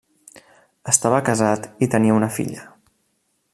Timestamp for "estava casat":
0.93-1.69